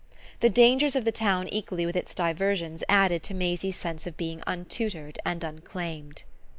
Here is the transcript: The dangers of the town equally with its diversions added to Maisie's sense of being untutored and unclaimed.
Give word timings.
The 0.39 0.49
dangers 0.49 0.95
of 0.95 1.05
the 1.05 1.11
town 1.11 1.47
equally 1.49 1.85
with 1.85 1.95
its 1.95 2.15
diversions 2.15 2.83
added 2.89 3.21
to 3.21 3.35
Maisie's 3.35 3.75
sense 3.75 4.07
of 4.07 4.17
being 4.17 4.41
untutored 4.47 5.19
and 5.23 5.43
unclaimed. 5.43 6.23